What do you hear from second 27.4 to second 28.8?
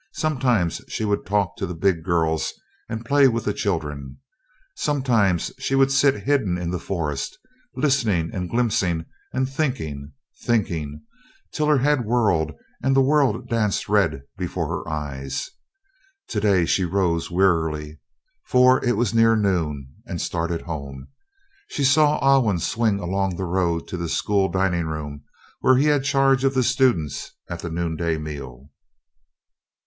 at the noonday meal.